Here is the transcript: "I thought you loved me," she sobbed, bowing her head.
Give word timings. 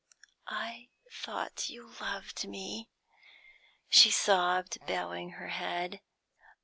"I 0.47 0.89
thought 1.13 1.69
you 1.69 1.93
loved 2.01 2.47
me," 2.47 2.89
she 3.87 4.09
sobbed, 4.09 4.79
bowing 4.87 5.33
her 5.33 5.49
head. 5.49 6.01